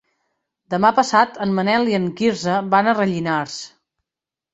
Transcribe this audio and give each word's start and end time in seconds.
Demà 0.73 0.89
passat 0.99 1.35
en 1.45 1.53
Manel 1.59 1.85
i 1.91 1.97
en 1.97 2.07
Quirze 2.21 2.55
van 2.71 2.89
a 2.89 2.95
Rellinars. 3.01 3.59